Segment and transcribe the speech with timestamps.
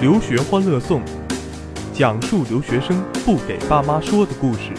[0.00, 1.02] 留学欢乐颂，
[1.92, 4.70] 讲述留学生不给爸妈说的故事。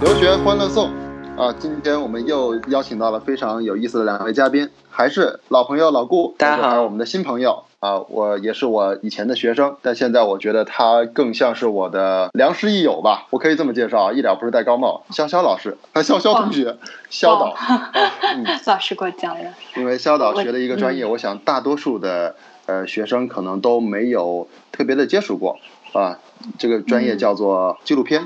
[0.00, 0.90] 留学欢乐颂
[1.38, 6.70] 啊，今天我们又邀请到了非常有意思的两位嘉宾，还是老朋友老顾，大家好。
[6.70, 16.76] 还有我们的新朋友啊，我也是我以前的学生，但现在我觉得他更像是我的良师益友吧，我可以这么介绍啊，一点不是戴高帽，潇潇老师，啊， 潇潇同学，
[17.08, 17.92] 潇导，啊
[18.34, 19.50] 嗯， 老师过奖了。
[19.76, 22.34] 因为潇导学的一个专业，我想大多数的
[22.66, 25.58] 呃学生可能都没有特别的接触过
[25.92, 26.18] 啊。
[26.58, 28.22] 这个专业叫做纪录片，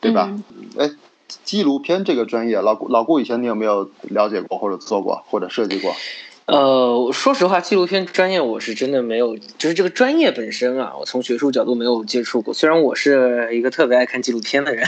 [0.00, 0.30] 对吧？
[0.78, 0.90] 哎，
[1.44, 5.94] 纪录片这个专业，老顾老顾以前你有没有了解过或者做过或者设计过？
[6.46, 12.52] 呃，说实话，纪录片专业我是真的没有，就是这个专业本身啊，我从学术角度没有接触过。
[12.52, 14.86] 虽然我是一个特别爱看纪录片的人，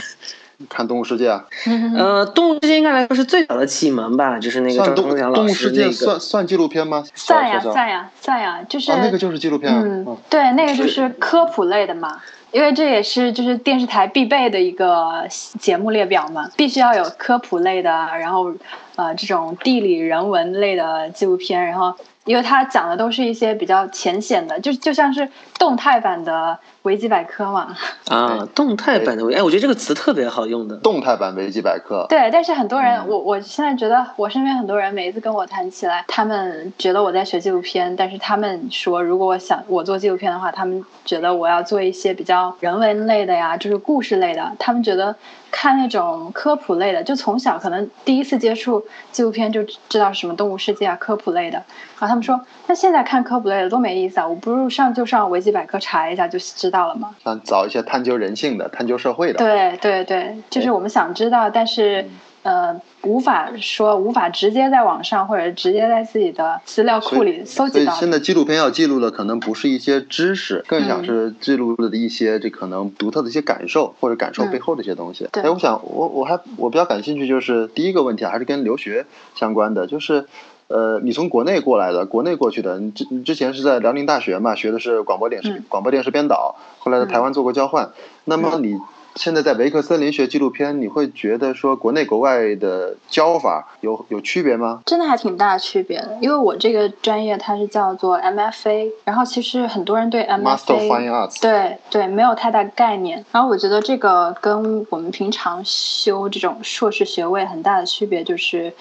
[0.69, 1.45] 看《动物世界》啊，
[1.95, 6.05] 呃，动物世界应该来说是最早的启蒙吧，就是那个算动张忠良动物世界老师那个。
[6.05, 7.03] 算算纪录片吗？
[7.13, 9.81] 算呀算呀算呀，就是、啊，那个就是纪录片啊。
[9.83, 12.19] 嗯嗯，对，那个就是科普类的嘛，
[12.51, 15.27] 因为这也是就是电视台必备的一个
[15.59, 18.51] 节目列表嘛，必须要有科普类的，然后
[18.97, 21.95] 呃这种地理人文类的纪录片，然后
[22.25, 27.75] 因为它讲的都是一些比较浅显的，就就像是动态版的维基百科嘛。
[28.09, 30.75] 啊，动态版的维，哎，我觉得这个词特别好用的。
[30.77, 32.05] 动态版维基百科。
[32.09, 44.51] 对，但是很多人，嗯我我现在觉得我身边很多人每一次跟我谈起来，他们觉得我在学纪录片，但是他们说，如果我想我做纪录片的话，他们觉得我要做一些比较人文类的呀，就是故事类的。
[44.59, 45.15] 他们觉得
[45.59, 51.57] 看那种科普类的，就从小可能第一次接触纪录片就知道是什么动物世界啊，科普类的。
[51.57, 57.15] 然后他们说，那现在看科普类的多没意思啊，我不如上就上维基百科查一下就知道了嘛。
[57.23, 59.39] 想找一些探究人性的、探究社会的。
[59.39, 62.07] 对对对，就是我们想知道，但是
[62.47, 67.99] 呃，无法说无法直接在网上或者直接在自己的资料库里搜所以集到的。
[67.99, 75.27] 现在纪录片要记录的可能不是一些知识，更嗯想是记录的一些这可能独特的一些感受或者感受背后的一些东西。
[75.33, 79.05] 哎，我想我我还我比较感兴趣就是第一个问题啊还是跟留学
[79.35, 80.25] 相关的，就是
[80.69, 87.89] 呃你从国内过来的，国内过去的，你之你之前是在辽宁大学嘛，学的是广播电视、嗯广播电视编导，后来在台湾做过交换，
[88.23, 88.77] 那么你。
[89.17, 94.81] 现在在维克森林学纪录片，你会觉得说国内国外的教法有有区别吗？
[94.85, 108.71] 真的还挺大区别的，因为我这个专业它是叫做 MFA，然后其实很多人对 Master of Fine MFA Arts，对对没有太大概念，然后我觉得这个跟我们平常修这种硕士学位很大的区别就是，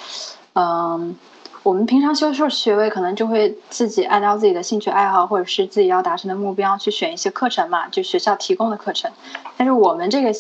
[0.53, 1.17] 嗯。
[1.67, 9.11] 我们平常修硕士学位，可能就会自己按照自己的兴趣爱好，或者是自己要达成的目标去选一些课程嘛，就学校提供的课程。
[9.57, 10.33] 但是我们这个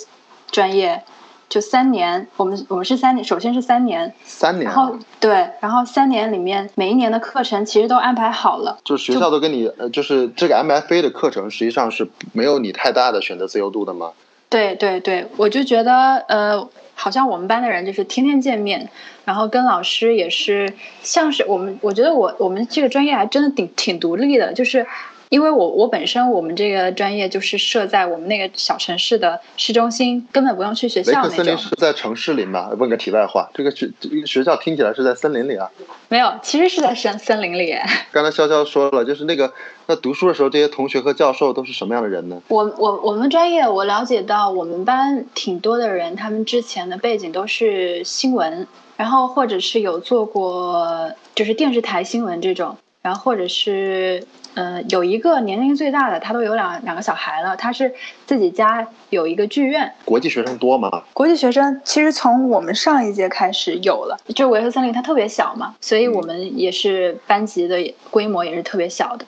[0.52, 1.02] 专业
[1.48, 8.78] 就三年，我们我们是三年，首先是三年，三年啊、然后对，然后三年里面每一年的课程其实都安排好了。
[8.84, 14.12] 就学校都跟你，呃，就是这个 MFA 的课程实际上是没有你太大的选择自由度的吗？
[14.48, 18.88] 对对对，我就觉得呃，好像我们班的人就是天天见面，
[19.24, 24.84] 然后跟老师也是像是我们，我觉得我我们这个专业还真的挺挺独立的，就是。
[25.28, 31.30] 因为我我本身我们这个专业就是设在我们那个小城市的市中心，根本不用去学校那种。
[31.30, 32.70] 克森林是在城市里吗？
[32.78, 35.68] 问个题外话，这个学这个学校听起来是在森林里啊。
[36.08, 37.74] 没有，其实是在森森林里。
[38.12, 39.52] 刚才潇潇说了，就是那个
[39.86, 42.40] 那读书的时候，这些同学和教授都是什么样的人呢？
[42.48, 48.66] 我我我们专业我了解到，我们班挺多的人，他们之前的背景都是新闻，
[48.96, 52.76] 然后或者是有做过就是电视台新闻这种，
[53.06, 57.94] 然后或者是呃有一个年龄最大的，他都有两两个小孩了，他是
[58.26, 59.92] 自己家有一个剧院。
[60.04, 61.04] 国际学生多吗？
[61.12, 69.24] 国际学生其实从我们上一届开始有了，就维特森林它特别小嘛，所以我们也是班级的规模也是特别小的。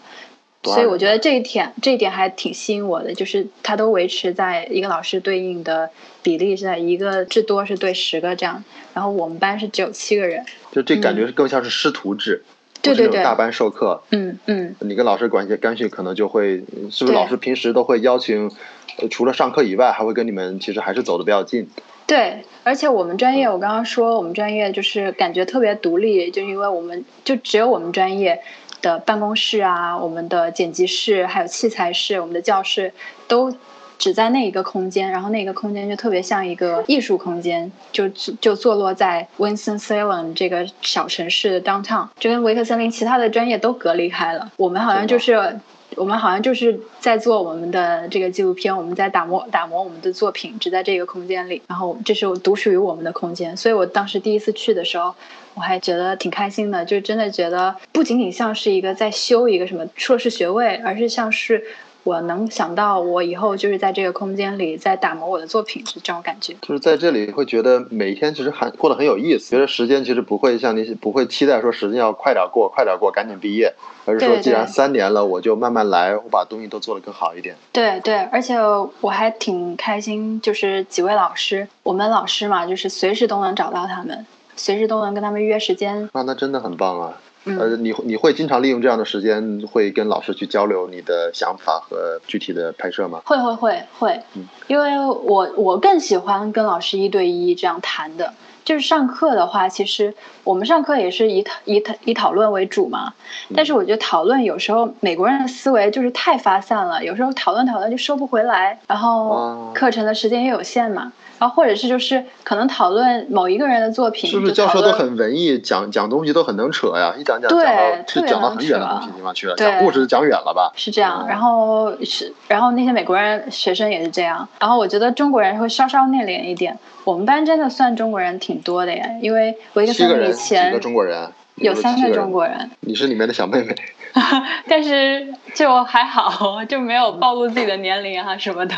[0.64, 5.88] 所以我觉得这一点这一点还挺吸引我的，就是它都维持在一个老师对应的
[6.20, 10.44] 比例是在一个至多是对十个这样，然后我们班是只有七个人。
[10.72, 12.42] 就这感觉是更像是师徒制，
[12.82, 14.02] 对对对不是大班授课。
[14.10, 18.50] 嗯嗯，你跟老师关系干系可能就会，是不是老师平时都会邀请，
[18.98, 21.68] 呃，除了上课以外，还会跟你们其实还是走的比较近。
[22.06, 28.40] 对，而且我们专业我刚刚说我们专业就是感觉特别独立，就因为我们就只有我们专业
[28.80, 32.92] 的办公室啊，我们的剪辑室还有器材室，我们的教室
[33.26, 33.54] 都。
[33.98, 44.52] 只在那一个空间，然后那个空间就特别像一个艺术空间，就就坐落在 Winston Salem 这个小城市的 downtown，就跟维克森林其他的专业都隔离开了。
[44.56, 45.58] 我们好像就是
[45.96, 53.56] 我们好像就是在做我们的这个纪录片，我们在打磨打磨我们的作品，只在这个空间里，然后这是独属于我们的空间。
[53.56, 55.12] 所以我当时第一次去的时候，
[55.54, 61.64] 我还觉得挺开心的，就真的觉得不仅仅像是一个在修一个什么硕士学位，而是像是。
[62.04, 66.54] 我能想到，我以后就是在这个空间里在打磨我的作品，是这种感觉。
[66.62, 73.74] 就是在这里会觉得每一天其实还过得很有意思，觉得时间其实不会像那些不会期待说时间要快点过，快点过，赶紧毕业，
[74.06, 77.56] 而是说既然三年了，我就慢慢来，我把东西都做得更好一点。
[77.72, 78.56] 对对，而且
[79.00, 84.24] 我还挺开心，就是几位老师，我们老师嘛，就是随时都能找到他们，
[84.56, 86.08] 随时都能跟他们约时间。
[86.14, 87.20] 那，那真的很棒啊。
[87.56, 93.22] 呃，你你会经常利用这样的时间，会跟老师去交流你的想法和具体的拍摄吗？
[93.24, 94.22] 会会会会，
[94.66, 98.34] 因为我我更喜欢跟老师一对一这样谈的。
[98.64, 100.14] 就是上课的话，其实
[100.44, 103.14] 我们上课也是以讨以讨以讨论为主嘛。
[103.54, 111.10] 但是我觉得讨论有时候美国人的思维就是太发散了，有时候讨论讨论就收不回来，然后课程的时间也有限嘛。
[111.38, 117.14] 然后或者是就是可能讨论某一个人的作品，是不是教授都很文艺，讲讲东西都很能扯呀？
[117.18, 117.64] 一讲讲讲到
[118.06, 120.72] 是讲到很远的东西地方去了，讲故事讲远了吧？
[120.76, 121.26] 是这样。
[121.28, 124.48] 然后是然后那些美国人学生也是这样。
[124.58, 126.78] 然后我觉得中国人会稍稍内敛一点。
[127.04, 132.70] 我们班真的算中国人挺多的呀，因为我一个三年前几个中国人，有三个中国人。
[132.80, 133.74] 你是里面的小妹妹，
[134.68, 138.74] 但是就还好，就没有暴露自己的年龄啊什么的。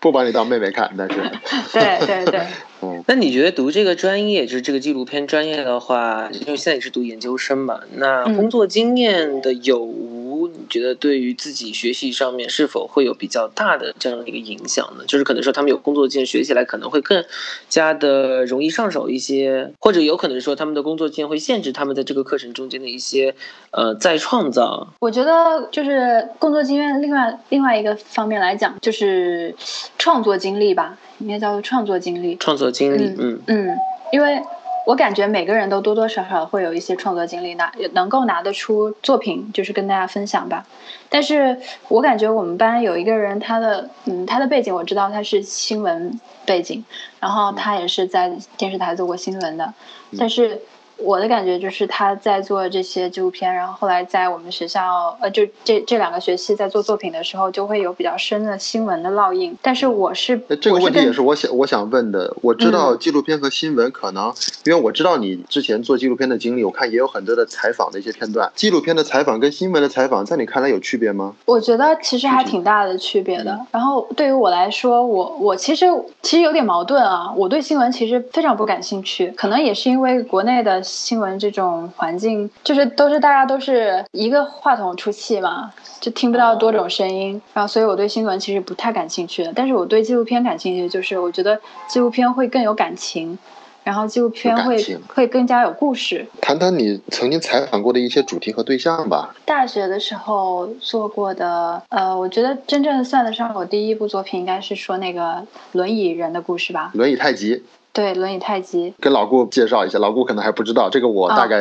[0.00, 1.14] 不把你当妹妹看，但是，
[1.72, 2.40] 对对对，
[2.82, 10.20] 嗯，那你觉得读这个专业，就是这个纪录片专业的话，因为现在也是读研究生嘛，那工作经验的有无？
[10.40, 15.04] 你觉得对于自己学习上面是否会有比较大的这样的一个影响呢？
[15.06, 17.22] 就是可能说他们有工作经验，学起来可能会更
[17.68, 23.34] 加的容易上手一些，或者有可能说他们的工作经验会限制他们在这个课程中间的一些
[23.70, 24.94] 呃再创造。
[25.00, 29.54] 我觉得就是工作经验，另外另外一个方面来讲，就是。
[29.98, 32.34] 创作经历吧，应该叫做创作经历。
[32.36, 33.78] 创作经历，嗯嗯，
[34.12, 34.42] 因为
[34.86, 40.66] 我感觉每个人都多多少少会有一些创作经历，拿能够拿得出作品，就是跟大家分享吧。
[41.08, 41.58] 但是
[41.88, 46.84] 我感觉我们班有一个人，他的嗯，他的背景我知道他是新闻背景，
[47.20, 49.74] 然后他也是在电视台做过新闻的，
[50.18, 50.60] 但是。
[51.02, 59.56] 我的感觉就是他在做这些纪录片，然后后来在我们学校，呃，就这这两个学期在做作品的时候，就会有比较深的新闻的烙印。
[59.62, 62.36] 但是我是这个问题也是我想我想问的。
[62.42, 64.32] 我知道纪录片和新闻可能，
[64.64, 68.50] 因为我知道你之前做纪录片的经历，我看也有很多的采访的一些片段。
[68.54, 71.34] 纪录片的采访跟新闻的采访，在你看来有区别吗？
[71.46, 73.58] 我觉得其实还挺大的区别的。
[73.72, 75.86] 然后对于我来说，我我其实
[76.22, 77.32] 其实有点矛盾啊。
[77.36, 80.82] 我对新闻其实非常不感兴趣，可能也是因为国内的。
[80.90, 89.52] 新闻这种环境，就是都是大家都是一个话筒出气嘛，就听不到多种声音，然后所以我对新闻其实不太感兴趣的。
[89.54, 93.38] 但是我对纪录片感兴趣，就是我觉得纪录片会更有感情，
[93.84, 96.26] 然后纪录片会会更加有故事。
[96.40, 99.34] 谈谈你曾经采访过的一些主题和对象吧。
[99.44, 106.90] 大学的时候做过的，呃，我觉得真正算得上我第一部作品，应该是说那个轮椅人的故事吧。
[106.94, 107.62] 轮椅太极。
[107.92, 108.94] 对，轮椅太极。
[109.00, 111.60] 跟老顾介绍一下，老顾可能还不知道，这个我大概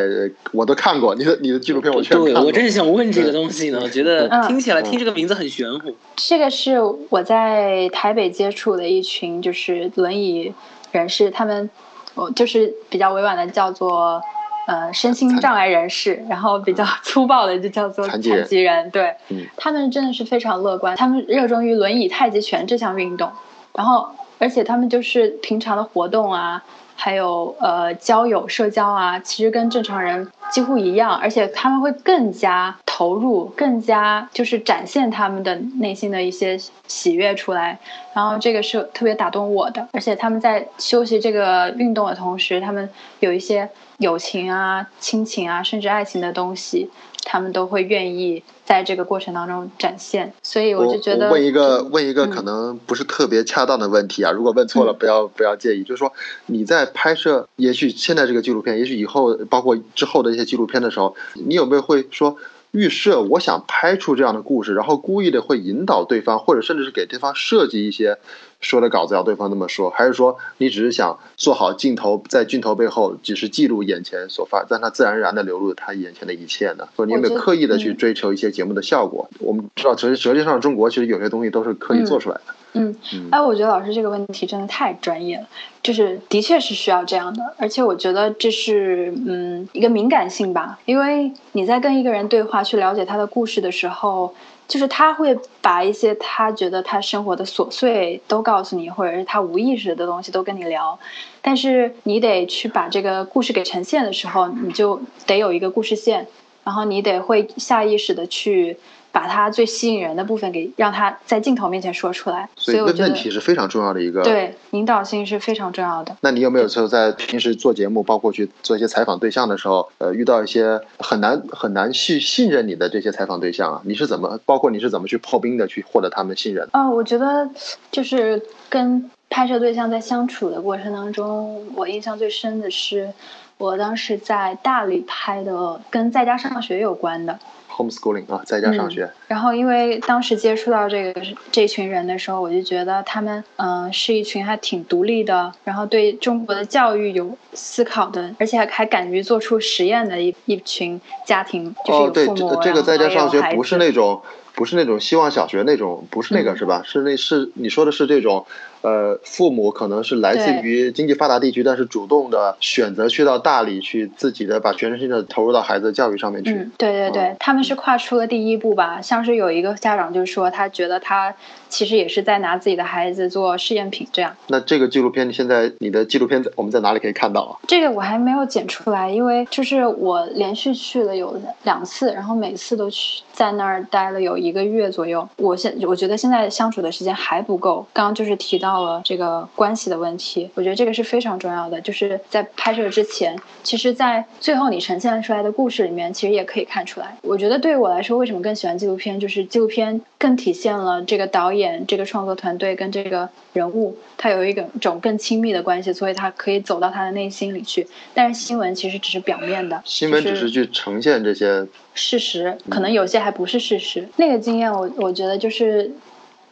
[0.52, 1.16] 我都看过。
[1.16, 2.44] 你的你的纪录片我全看过。
[2.44, 5.96] 我真是想问这个东西呢，我觉得听起来听这个名字很玄乎。
[6.16, 6.80] 这个是
[7.10, 10.54] 我在台北接触的一群就是轮椅
[10.92, 11.68] 人士，他们
[12.14, 14.22] 我就是比较委婉的叫做
[14.68, 18.92] 呃身心障碍人士，然后比较粗暴的就叫做残疾人。
[18.92, 19.16] 对，
[19.58, 23.32] 他们真的是非常乐观，他们热衷于轮椅太极拳这项运动，
[23.74, 24.10] 然后。
[24.40, 26.64] 而且他们就是平常的活动啊，
[26.96, 37.78] 还有呃交友社交啊，其实跟正常人几乎一样，而且他们会更加投入，更加就是展现他们的内心的一些喜悦出来。
[38.14, 43.70] 然后这个是特别打动我的，而且他们在休息这个运动的同时，他们有一些
[44.00, 46.90] 友情啊、亲情啊，甚至爱情的东西。
[47.24, 55.84] 他们都会愿意在这个过程当中展现，所以我就觉得问一个问一个可能不是特别恰当的问题啊，如果问错了不要不要介意。
[55.84, 56.12] 就是说
[56.48, 62.38] 你在拍摄，也许现在这个纪录片，也许以后包括之后的一些纪录片的时候，你有没有会说
[62.72, 68.18] 预设我想拍出这样的故事，然后故意的会引导对方，或者甚至是给对方设计一些。
[68.60, 76.88] 说的稿子要对方那么说，还是说你只是想做好镜头，在镜头背后只是记录眼前所发，让它自然而然的流露他眼前的一切呢？
[76.96, 79.30] 或者你有没有刻意的去追求一些节目的效果？
[79.40, 82.42] 我们知道，实哲学上中国其实有些东西都是刻意做出来的。
[82.74, 82.96] 嗯，
[83.32, 85.48] 哎，我觉得老师这个问题真的太专业了，
[85.82, 94.36] 就是的确是需要这样的，而且我觉得这是嗯一个敏感性吧，因为你在跟一个人对话去了解他的故事的时候。
[94.70, 100.98] 就是他会把一些他觉得他生活的琐碎都告诉你，或者是他无意识的东西都跟你聊。
[101.42, 106.28] 但是你得去把这个故事给呈现的时候，你就得有一个故事线，
[106.64, 108.78] 然后你得会下意识的去。
[109.12, 114.22] 把他最吸引人的部分给让他在镜头面前说出来，所以问问题是非常重要的一个。
[114.24, 116.16] 对，引导性是非常重要的。
[116.22, 123.82] 那你有没有时候在平时做节目，包括去做一些采访对象的时候，呃，遇到一些很难很难去信任你的这些采访对象啊？
[123.86, 126.68] 你是怎么，包括你是怎么去破冰的，去获得他们的信任？
[126.72, 127.50] 啊，我觉得
[127.92, 133.12] 就是跟拍摄对象在相处的过程当中，我印象最深的是，
[133.60, 137.38] 我当时在大理拍的跟在家上学有关的。
[137.70, 139.10] homeschooling 啊，在家上学。
[139.28, 154.22] 然后，因为当时接触到这个这群人的时候，我就觉得他们嗯是一群还挺独立的，然后对中国的教育有思考的，而且还还敢于做出实验的一一群家庭，就是有父母，这个在家上学不是那种
[154.56, 156.82] 不是那种希望小学那种，不是那个是吧？
[156.86, 158.46] 是那是你说的是这种。
[158.82, 166.54] 呃，父母可能是来自于经济发达地区，但是主动的选择去到大理去，自己的把全身心的投入到孩子的教育上面去。
[166.54, 169.02] 嗯，对对对，他们是跨出了第一步吧？
[169.02, 171.36] 像是有一个家长就说，他觉得他
[171.68, 174.34] 其实也是在拿自己的孩子做试验品，这样。
[174.48, 177.60] 那这个纪录片，现在你的纪录片我们在哪里可以看到啊？
[177.68, 185.28] 这个我还没有剪出来，因为就是我连续去了有两次，然后每次都去在那儿待了有一个月左右。
[185.36, 187.86] 我现我觉得现在相处的时间还不够。
[187.92, 188.69] 刚刚就是提到。
[188.70, 191.82] 到了这个关系的问题，我觉得这个是非常重要的。
[191.82, 197.18] 就是在拍摄之前，其实，在最后你呈现出来的故事里面，其实也可以看出来。
[197.24, 199.20] 我觉得对于我来说，为什么更喜欢纪录片？
[199.20, 207.88] 就是纪录片更体现了这个导演、这个创作团队跟这个人物，他有一个种更亲密的关系，所以他可以走到他的内心里去。
[208.14, 214.08] 但是新闻其实只是表面的，新闻只是去呈现这些事实，可能有些还不是事实。
[214.18, 215.92] 那个经验，我我觉得就是。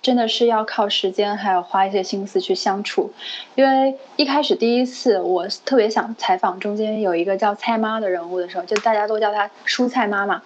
[0.08, 3.12] 真的是要靠时间，还有花一些心思去相处，
[3.56, 10.42] 因为一开始第一次我特别想采访中间有一个叫蔡妈的人物的时候，就大家都叫她蔬菜妈妈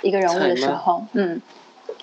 [0.00, 1.42] 一个人物的时候，嗯，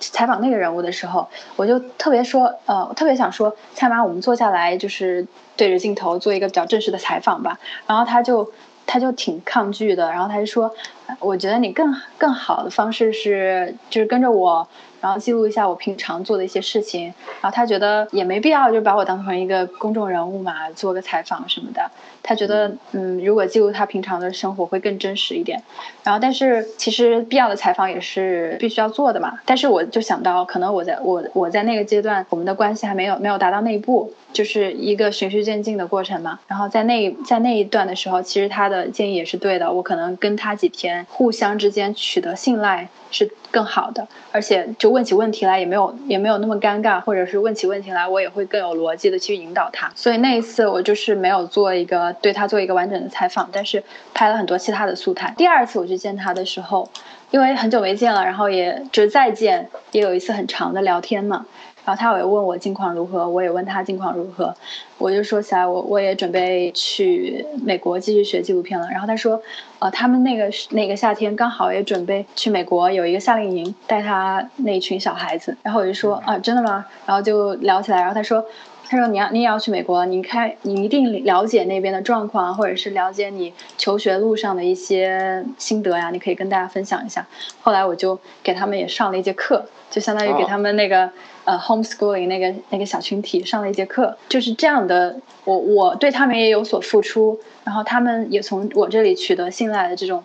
[0.00, 8.52] 采访那个人物的时候，我就特别说，呃，特别想说，蔡妈，我们坐下来就是对着镜头做一个比较正式的采访吧，然后她就
[8.86, 10.74] 他就挺抗拒的，然后他就说，
[11.20, 14.66] 我觉得你更更好的方式是就是跟着我。
[15.00, 17.06] 然后记录一下我平常做的一些事情，
[17.40, 21.90] 然后他觉得也没必要就把我当成一个公众人物嘛，做个采访什么的。
[22.22, 25.60] 他觉得，嗯，如果记录他平常的生活会更真实一点。
[26.04, 29.40] 然后，但是其实必要的采访也是必须要做的嘛。
[29.44, 36.38] 但是我就想到，可能我在我我在那个阶段，我们的关系还没有没有达到那一步，就是一个循序渐进的过程嘛。
[36.46, 39.72] 然后在那在那一段的时候，其实他的建议也是对的。
[39.72, 42.88] 我可能跟他几天，互相之间取得信赖。
[43.14, 49.92] 是更好的，而且就问起问题来也没有也没有那么尴尬，或者是问起问题来我也会更有逻辑的去引导他。
[49.94, 55.34] 所以那一次我就是没有做一个对他做一个完整的采访，但是拍了很多其他的素材。
[55.36, 56.88] 第二次我去见他的时候，
[57.30, 61.44] 因为很久没见了，然后也就再见，也有一次很长的聊天嘛。
[61.84, 64.54] 然后他也问我近况如何，我也问他近况如何，
[64.98, 68.86] 我就说起来我我也准备去美国继续学纪录片了。
[68.88, 69.42] 然后他说，
[69.80, 75.56] 呃，他们那个那个夏天刚好也准备去美国有一个夏令营，带他那群小孩子。
[75.64, 76.86] 然后我就说啊，真的吗？
[77.04, 77.98] 然后就聊起来。
[77.98, 78.44] 然后他说，
[78.88, 87.26] 他说你要你也要去美国，你开你一定了解那边的状况，或者是了解你求学路上的一些心得呀，你可以跟大家分享一下。
[87.60, 91.10] 后来我就给他们也上了一节课，就相当于给他们那个。
[91.44, 95.18] 呃，homeschooling 那个那个小群体上了一节课，就是这样的。
[95.44, 100.22] 我我对他们也有所付出，然后他们也从我这里取得信赖的这种。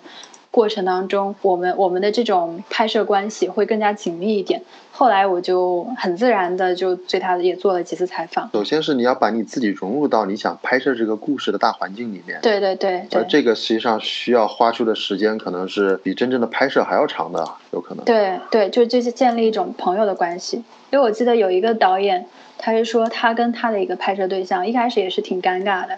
[0.52, 4.62] 过程当中，我们我们的这种拍摄关系会更加紧密一点。
[4.92, 8.50] 后来我就很自然的就对他也做了几次采访。
[8.54, 12.40] 首先是你要把你自己融入到你想拍摄这个故事的大环境里面。
[12.42, 13.08] 对对对。
[13.14, 18.04] 而这个实际上需要花出的时间可能是比真正的拍摄还要长的，有可能。
[18.06, 20.64] 对对，就就是建立一种朋友的关系。
[20.90, 22.26] 因为我记得有一个导演。
[22.60, 25.96] 他是说，他跟他的一个拍摄对象一开始也是挺尴尬的，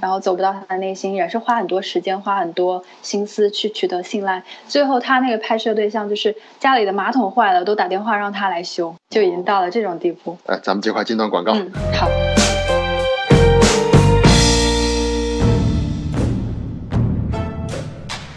[0.00, 4.42] 然后走不到他的内心，也是花很多时间、花很多心思去取得信赖。
[4.68, 10.36] 最后，他那个拍摄对象就是家里的马桶坏了，都打电话让他来修，就已经到了这种地步。
[10.46, 11.54] 哎，咱们这块进段广告。
[11.54, 12.08] 嗯，好。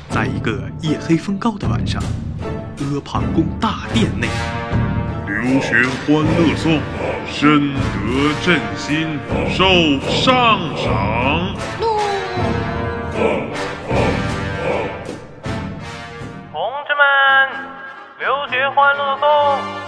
[0.09, 2.01] 在一个夜黑风高的晚上，
[2.79, 4.27] 阿房宫大殿内。
[5.27, 5.75] 流行
[6.07, 6.79] 欢乐颂，
[7.27, 7.77] 深得
[8.43, 9.65] 朕心，受
[10.09, 11.55] 上赏。
[16.51, 16.55] 同
[16.87, 17.03] 志们，
[18.19, 19.23] 留学欢乐颂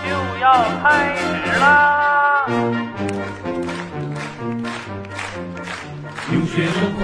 [0.03, 0.10] 就
[0.41, 0.46] 要
[0.84, 1.24] 开始
[1.60, 2.46] 啦！
[6.29, 7.01] 留学生活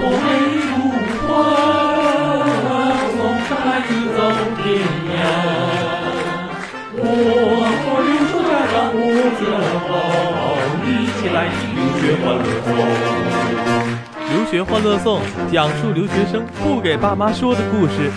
[12.16, 12.74] 欢乐颂。
[14.30, 18.10] 留学欢乐颂讲述留学生不给爸妈说的故事。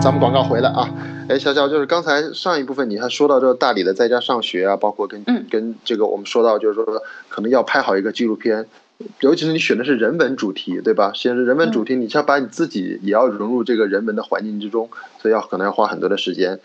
[0.00, 0.88] 咱们广告回来啊！
[1.28, 6.84] 哎，小小，就是刚才上一部分你还说到这个大理的在家上学啊，包括跟跟这个我们说到就是说
[7.28, 8.66] 可能要拍好一个纪录片，
[9.18, 11.10] 尤其是你选的是人文主题，对吧？
[11.12, 14.88] 选的人文主题，你要把你自己也要融入这个人文的环境之中，
[15.20, 16.60] 所以要可能要花很多的时间。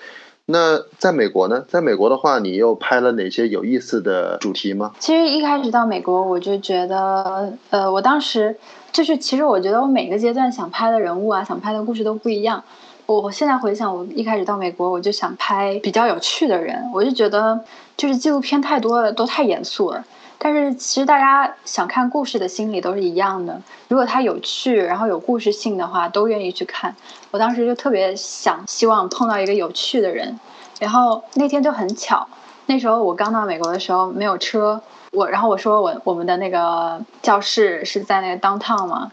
[0.51, 1.63] 那在美国呢？
[1.67, 4.91] 在美国的话，你又拍了哪些有意思的主题吗？
[5.00, 8.55] 其实一开始到美国，我就觉得，呃，我当时
[8.91, 12.63] 就是，其实我觉得我每个阶段想拍的人物啊，想拍的故事都不一样。
[13.05, 17.60] 我现在回想，我一开始到美国，我就想拍比较有趣的人，我就觉得
[17.98, 20.03] 就是纪录片太多了，都太严肃了。
[20.43, 23.62] 但是其实大家想看故事的心理都是一样的。
[23.88, 26.95] 如果它有趣，然后有故事性的话，都愿意去看。
[27.29, 30.39] 我当时就特别想，希望碰到一个有趣的人。
[30.79, 32.27] 然后那天就很巧，
[32.65, 34.81] 那时候我刚到美国的时候没有车，
[35.12, 39.12] 我然后我说我我们的那个教室是在那个 downtown 嘛，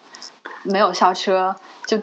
[0.62, 1.54] 没有校车，
[1.84, 2.00] 就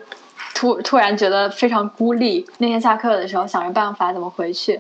[0.54, 2.46] 突突然觉得非常孤立。
[2.60, 4.74] 那天下课的时候想着办法怎么回去，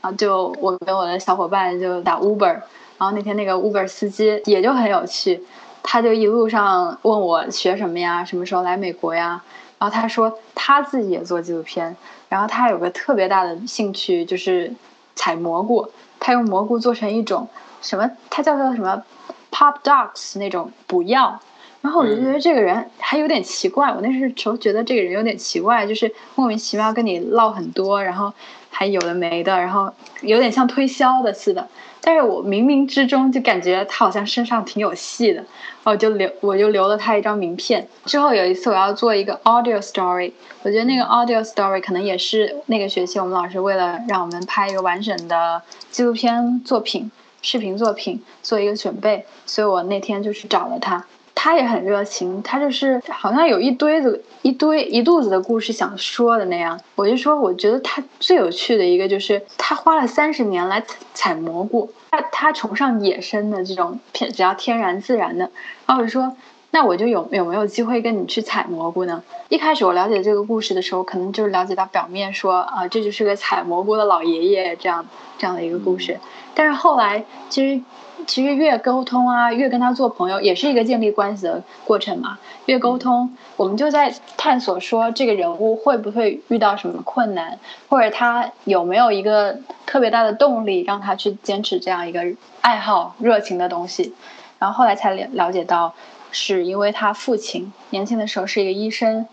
[0.00, 2.58] 然后就我跟我的小伙伴就打 Uber。
[3.02, 5.42] 然后那天那个 Uber 司机也就很有趣，
[5.82, 9.42] 他就一路上问我学什么呀，什么时候来美国呀？
[9.80, 11.96] 然后他说他自己也做纪录片，
[12.28, 14.72] 然后他有个特别大的兴趣就是
[15.16, 15.88] 采蘑菇，
[16.20, 17.48] 他用蘑菇做成一种
[17.80, 19.02] 什么，他叫做什么
[19.50, 21.40] Pop Dogs 那种补药。
[21.80, 28.32] 然后我就觉得这个人还有点奇怪，我那时候觉得这个人有点奇怪，就是莫名其妙跟你唠很多，然后
[28.70, 31.66] 还有的没的，然后有点像推销的似的。
[32.04, 35.44] 但是我冥冥之中就感觉他好像身上挺有戏的，
[35.84, 37.86] 我就留我就留了他一张名片。
[38.04, 45.62] 之后有一次我要做一个 audio story，我觉得那个 audio story 可能也是那个学期我们老师为了让我们拍一个完整的
[45.92, 47.10] 纪录片作品、
[47.40, 51.06] 视频作品做一个准备，所以我那天就去找了他。
[51.44, 56.78] 他也很热情，他就是好像有一堆子、一堆一肚子的故事想说的那样。
[56.94, 65.50] 我就说，我觉得他最有趣的一个就是他花了三十年来采采蘑菇，他他崇尚野生的这种偏只要天然自然的。
[65.84, 66.36] 然后我就说，
[66.70, 69.24] 那我就有有没有机会跟你去采蘑菇呢？
[69.48, 75.04] 一开始我了解这个故事的时候，可能就是了解到表面说啊，这就是个采蘑菇的老爷爷这样
[75.38, 76.20] 这样的一个故事。
[76.54, 77.82] 但是后来其实。
[78.26, 82.38] 其实越沟通啊，越跟他做朋友，也是一个建立关系的过程嘛。
[82.66, 87.58] 越沟通，我们就在探索说这个人物会不会遇到什么困难，
[87.88, 92.22] 或者他有没有一个特别大的动力让他去坚持这样一个
[92.60, 94.14] 爱好、热情的东西。
[94.58, 95.94] 然后后来才了了解到，
[96.30, 99.26] 是因为他父亲年轻的时候是一个医生。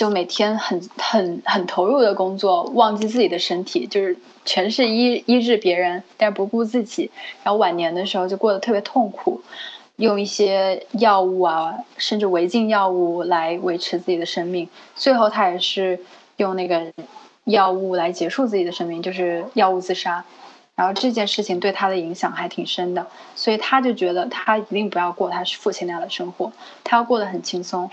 [0.00, 7.10] 就每天很很很投入的工作，忘记自己的身体，就是全是医医治别人，但是不顾自己。
[7.42, 9.42] 然后晚年的时候就过得特别痛苦，
[9.96, 14.70] 用一些药物啊，甚至违禁药物来维持自己的生命。
[14.96, 16.00] 最后他也是
[16.38, 16.90] 用那个
[17.44, 20.24] 药物来结束自己的生命，就是药物自杀。
[20.76, 26.50] 然后这件事情对他的影响还挺深的，所以他就觉得他一定不要过他是父亲那样的生活，
[26.84, 27.90] 他要过得很轻松。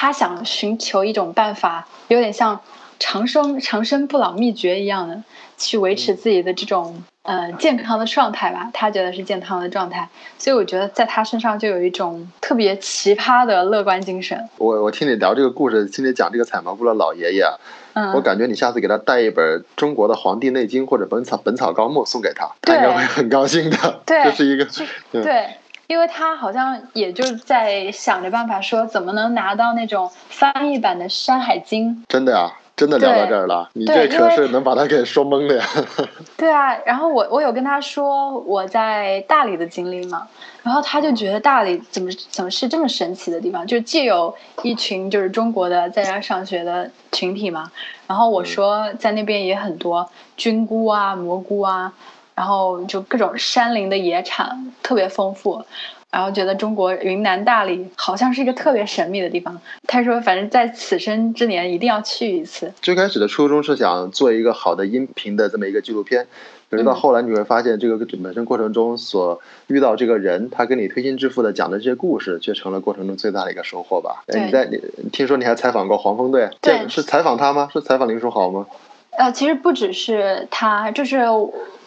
[0.00, 2.58] 他想寻求一种办法，有点像
[2.98, 5.22] 长生长生不老秘诀一样的，
[5.58, 8.70] 去维持自己的这种呃健康的状态吧。
[8.72, 10.08] 他觉得是健康的状态，
[10.38, 14.48] 所以我觉得在他身上就有一种特别奇葩的乐观精神。
[14.56, 17.44] 我我听你聊这个故事，听你讲这个采蘑菇的老爷爷。
[17.92, 24.00] 嗯我感觉你下次给他带一本中国的《黄帝内经》或者《本草本草纲目》送给他，他应该会很高兴的。
[24.06, 24.64] 对，这是一个
[25.12, 25.46] 对，
[25.90, 31.90] 因为他好像也就在想着办法说怎么能拿到那种翻译版的《山海经》。
[32.06, 32.52] 真的呀。
[32.76, 35.64] 真的聊到这儿了，你这可是能把他给说懵的呀。
[36.38, 40.26] 对啊，然后我我有跟他说我在大理的经历嘛，
[40.62, 47.70] 然后他就觉得大理怎么怎么是这么神奇的地方，就既有一群就是中国的在家上学的群体嘛，
[48.06, 51.92] 然后我说在那边也很多菌菇啊、蘑菇啊，
[52.40, 55.62] 然后就各种山林的野产特别丰富。
[56.10, 59.60] 然后觉得中国云南大理好像是一个特别神秘的地方。
[59.86, 62.72] 他说，反正在此生之年一定要去一次。
[62.80, 66.26] 最开始的初衷是想做一个好的音频的这么一个纪录片，
[66.70, 74.24] 可是到后来你会发现，这个本身过程中所遇到这个人，他跟你推心置腹的讲的这些故事，却成了过程中最大的一个收获吧。
[74.26, 74.80] 对你在你
[75.12, 77.68] 听说你还采访过黄蜂队，对这是采访他吗？
[77.72, 78.66] 是采访林书豪吗？
[79.10, 81.18] 呃，其实不只是他，就是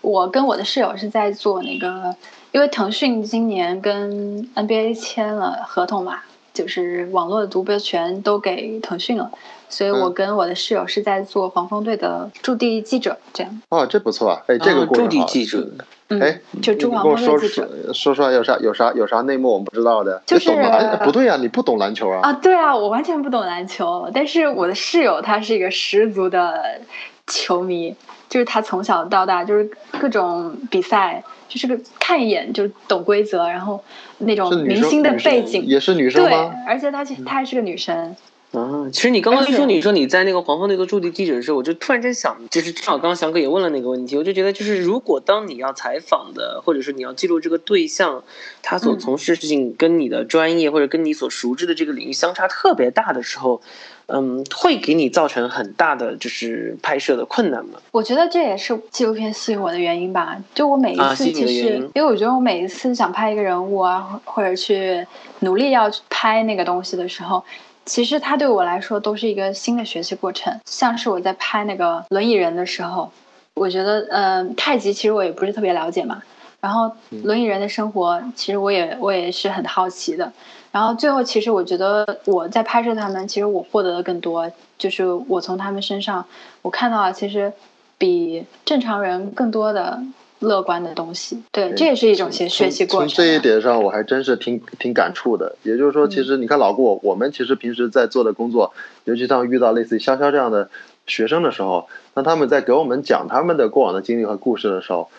[0.03, 2.15] 我跟我的室友是在做那个，
[2.51, 6.19] 因为腾讯今年跟 NBA 签了合同嘛，
[6.53, 9.31] 就是网络的独播权都给腾讯了，
[9.69, 14.41] 所以我嗯跟我的室友是在做黄蜂队的驻地记者，这样，哦，这不错啊！
[14.47, 15.69] 哎，这个啊驻地过程好记者
[16.09, 17.93] 嗯，哎，就驻黄你跟我说蜂队记者。
[17.93, 20.21] 说说说有啥有啥有啥内幕我们不知道的？
[20.25, 20.67] 就是懂吗？
[20.67, 22.19] 哎，不对啊、你不懂篮球啊？
[22.23, 26.81] 啊，对啊，我完全不懂篮球，但是我的室友他是一个十足的
[27.27, 27.95] 球迷，
[28.29, 33.83] 就是他从小到大就是各种比赛，就是个看一眼就懂规则，然后
[34.17, 36.33] 那种明星的背景，也是女生对？，
[36.67, 38.15] 而且她其她还是个女生，
[38.53, 48.23] 啊，其实你刚刚一说你说你在那个黄蜂那个驻地记者的时候，我就突然间想，就是正好刚刚翔哥也问了那个问题，我就觉得就是如果当你要采访的，或者是你要记录这个对象，
[48.61, 53.59] 他所嗯从事的事情跟你的专业或者跟你所熟知的这个领域相差特别大的时候，
[54.05, 57.79] 嗯，会给你造成很大的就是拍摄的困难吗？
[57.91, 60.37] 我觉得这也是纪录片吸引我的原因吧。
[60.53, 65.07] 就我每一次其实，因因为我觉得我每一次想拍一个人物啊，或或者去
[65.39, 67.43] 努力要去拍那个东西的时候，
[67.86, 70.60] 其实它对我来说都是一个新的学习过程。
[70.65, 73.12] 像是我在拍那个轮椅人的时候，
[73.56, 76.24] 我觉得，呃，太极其实我也不是特别了解嘛。
[76.62, 80.32] 然后轮椅人的生活，其实我也我也是很好奇的。
[80.72, 86.26] 然后最后，其实我觉得我在拍摄他们，其实我获得的更多，就是我从他们身上，
[86.62, 87.52] 我看到了其实
[87.98, 90.02] 比正常人更多的
[90.43, 91.41] 乐观的东西。
[91.51, 93.08] 对，这也是一种学学习过程。
[93.08, 95.56] 啊从这一点上，我还真是挺挺感触的。
[95.63, 98.73] 也就是说，其实你看老顾，我们其实平时在做的工作，
[99.06, 100.69] 尤其当遇到类似于潇潇这样的
[101.08, 105.10] 学生的时候，那他们在给我们讲他们的过往的经历和故事的时候，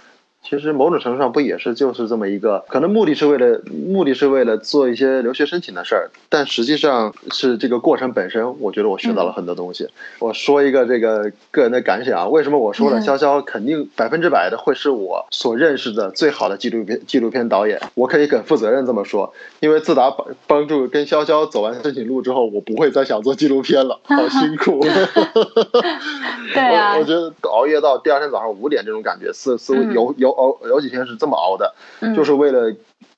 [0.48, 9.88] 其实某种程度上不也是就是这么一个，可能目的是为了目的是为了做一些留学申请的事儿，但实际上是这个过程本身，我觉得我学到了很多东西。
[10.18, 17.80] 我说一个这个个人的感想啊，为什么我说了嗯潇潇肯定百分之百的会是我所认识的最好的纪录片纪录片导演？
[17.94, 24.80] 我可以很负责任这么说，因为自打帮帮助跟潇潇走完申请路之后，我不会再想做纪录片了，好辛苦。
[26.52, 32.74] 对啊我我觉得熬夜到第二天早上五点这种感觉，似似乎嗯有有熬有几天是这么熬的，嗯就是为了。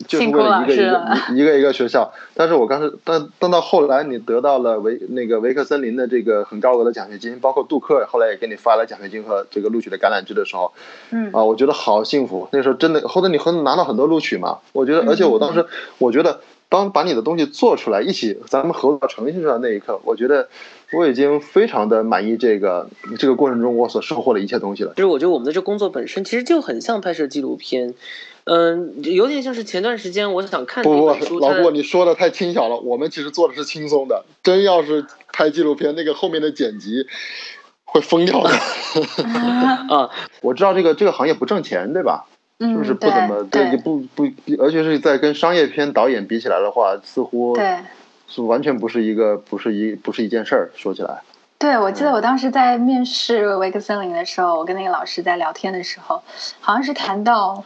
[0.06, 10.72] 就是为了一个一个一个一个学校，但是我刚才，但但到后来你得到了维那个维克森林的这个很高额的奖学金，包括杜克后来也给你发了奖学金和这个录取的橄榄枝的时候，
[11.10, 11.30] 嗯。
[11.32, 12.48] 啊，我觉得好幸福。
[12.52, 15.66] 那时候真的，后头你很拿到很多录取嘛，我觉得，嗯而且我当时
[15.98, 20.48] 我觉得，当把你的东西做出来，一起咱们合作呈现出来那一刻，我觉得
[20.92, 24.92] 我已经非常的满意这个这个过程中我所收获的一切东西了。
[24.94, 27.94] 就是我觉得我们的这工作本身其实就很像拍摄纪录片，
[28.46, 32.76] 嗯，有点像是前段时间我想看不不老顾，你说的太轻巧了。
[32.76, 37.06] 我们其实做的是轻松的，真要是拍纪录片，那个后面的剪辑
[37.84, 38.50] 会疯掉的。
[39.90, 40.10] 啊，
[40.42, 42.26] 我知道这个这个行业不挣钱，对吧？
[42.58, 44.24] 嗯，是不是不怎么对也不不，
[44.60, 47.78] 而且是在跟商业片导演比起来的话，似乎对。
[48.28, 50.70] 是完全不是一个不是一不是一件事儿。
[50.74, 51.22] 说起来，
[51.58, 56.22] 对，我记嗯得我当时在面试维克森林的时候，我跟那个老师在聊天的时候，
[56.60, 57.64] 好像是谈到，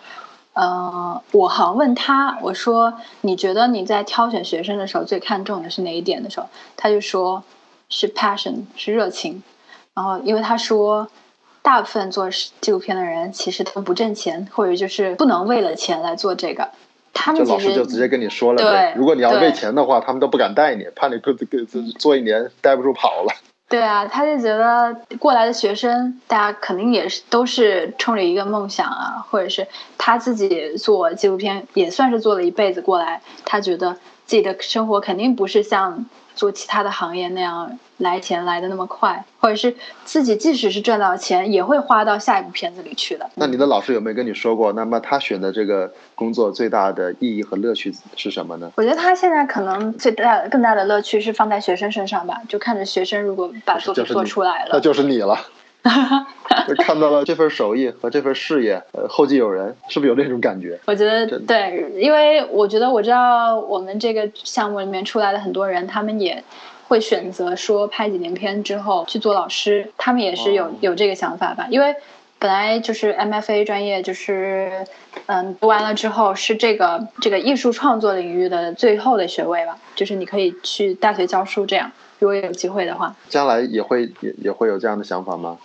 [0.53, 7.43] 呃，我好像问他，我说你觉得你在挑选学生的时候最看重的是哪一点的时候，他就说
[7.89, 9.43] 是 passion，是热情。
[9.95, 11.09] 然后因为他说，
[11.63, 12.29] 大部分做
[12.61, 16.71] 纪录片的人其实都不挣钱，或者就是不能为了钱来做这个。
[17.13, 18.95] 他们老师就直接跟你说了对呗。
[18.97, 21.19] 如果你要为钱的话，他们都不敢带你，怕你
[21.99, 23.33] 做一年待不住跑了。
[23.71, 33.93] 对啊，他就觉得过来的学生，大家肯定也是都是冲着一个梦想啊，或者是他自己做纪录片也算是做了一辈子过来，他觉得
[34.27, 36.05] 自己的生活肯定不是像
[36.35, 43.29] 做其他的行业那样来钱来的那么快，或者是自己即使是赚到钱，也会花到下一部片子里去的。
[43.35, 44.73] 那你的老师有没有跟你说过？
[44.73, 48.73] 那么他选的这个工作最大的意义和乐趣是什么呢？
[48.77, 55.39] 我觉得他现在可能最大更大的乐趣是放在学生身上吧，就看着学生如果把作品做出来了，那就是你了。
[56.69, 60.79] 就看到了这份手艺和这份事业，呃，后继有人，是不是有那种感觉？
[60.87, 66.43] 我觉得对，因为我觉得我知道我们这个项目里面出来的很多人，他们也
[66.89, 71.67] 会选择说拍几年片之后去做老师，他们也是有、哦有这个想法吧。
[71.71, 71.95] 因为
[72.39, 74.87] 本来就是 MFA 专业，就是
[75.27, 81.91] 嗯，读完了之后是这个这个艺术创作领域的最后的学位吧，就是你可以去大学教书这样。
[82.19, 85.57] 如果有机会的话，将来也会也也会有这样的想法吗？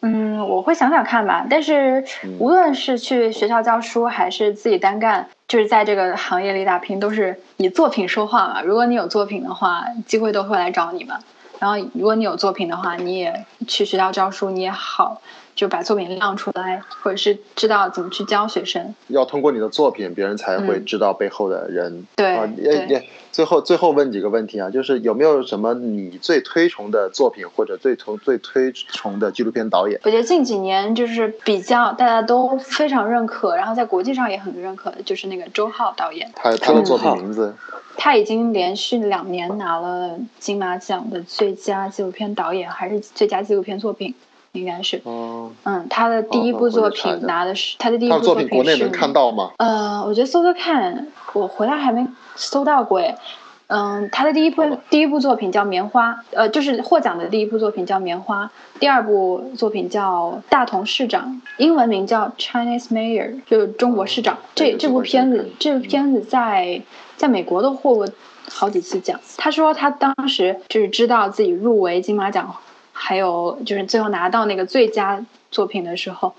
[0.00, 1.46] 嗯，我会想想看吧。
[1.48, 2.04] 但是
[2.38, 8.62] 无论是去学校教书，还是自己单干，就是在这个行业里打拼，都是以作品说话嘛。
[8.62, 11.18] 如果你有作品的话，机会都会来找你嘛。
[11.58, 15.20] 然后，如果你有作品的话，你也去学校教书，你也好。
[15.58, 18.94] 就把作品亮出来，或者是知道怎么去教学生。
[19.08, 22.06] 要通过你的作品，别人才会知道背后的人。
[22.14, 30.00] 对，也最后最后问几个问题啊，就是有没有什么你最推崇的作品，或者最崇最推崇的纪录片导演？
[30.04, 36.30] 我觉得近几年就是比较大家都非常认可，然后在国际上也很认可的，就是那个周浩导演。
[36.36, 37.52] 他他的作品名字？
[37.96, 44.14] 他已经连续两年拿了金马奖的最佳纪录片导演，还是最佳纪录片作品。
[44.52, 49.52] 应该是，嗯，他的第一部作品拿的是他的第一部作品，国内能看到吗？
[49.58, 53.14] 呃，我觉得搜搜看，我回来还没搜到过诶。
[53.66, 58.46] 嗯，他的第一部第一部作品叫《棉花》，呃，就是获奖的第一部作品叫《棉花》，
[58.80, 64.38] 第二部作品叫《大同市长》，英文名叫 Chinese Mayor，就是中国市长。
[64.54, 66.80] 这这部片子，这部片子在
[67.18, 68.08] 在美国都获过
[68.50, 69.20] 好几次奖。
[69.36, 72.56] 他说他当时就是知道自己入围金马奖。
[73.00, 76.34] 还有就是最后拿到那个最佳作品的时候，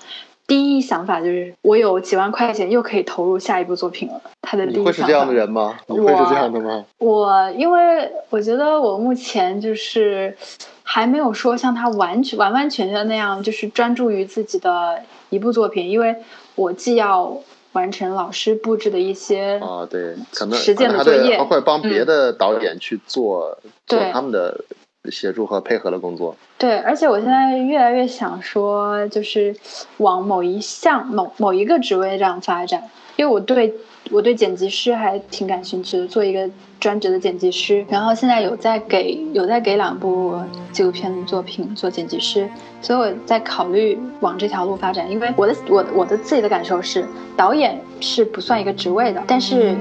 [0.46, 4.22] 第一想法就是我有几万块钱又可以投入下一部作品了。
[4.42, 5.80] 他的第一会是这样的人吗？
[5.88, 6.86] 你会是这样的吗？
[6.98, 10.36] 我因为我觉得我目前就是
[10.84, 16.16] 还没有说像他完全完完全全那样，就是专注于自己的一部作品，因为
[16.56, 17.38] 我既要
[17.72, 24.60] 完成老师布置的一些啊对，可能实践的作业，包括帮别的导演去做做他们的。
[25.10, 26.36] 协助和配合的工作。
[26.58, 29.56] 对，而且我现在越来越想说，就是
[29.98, 32.84] 往某一项、某某一个职位这样发展，
[33.16, 33.74] 因为我对
[34.12, 37.86] 我对剪辑师还挺感兴趣的，做一个专职的剪辑师。
[37.90, 40.38] 然后现在有在给有在给两部
[40.74, 42.50] 纪录片的作品做剪辑师，
[42.82, 45.10] 所以我在考虑往这条路发展。
[45.10, 47.08] 因为我的我我的自己的感受是，
[47.38, 49.76] 导演是不算一个职位的，但是。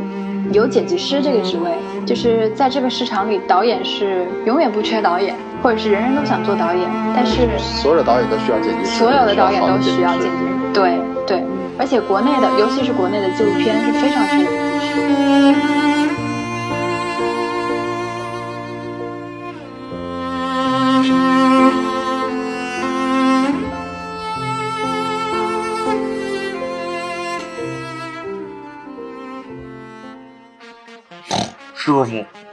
[0.52, 1.70] 有剪辑师这个职位，
[2.06, 11.44] 就是在这个市场里，导演是永远不缺导演，或者是人人都想做导演，但是所有的导演都需要剪辑师，所有的导演都需要剪辑师，对对，
[11.78, 14.52] 而且国内的，尤其是国内的纪录片是非常缺剪辑
[14.86, 15.74] 师。
[15.74, 15.77] 师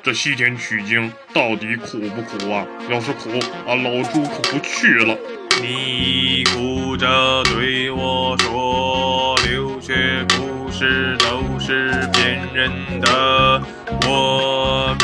[0.06, 2.63] 这西天取经到底苦不苦啊？
[2.91, 3.28] 要是苦，
[3.65, 5.18] 俺老猪可不去了。
[5.63, 7.08] 你哭着
[7.46, 13.63] 对我说，留学故事都是骗人的。
[14.08, 14.96] 我。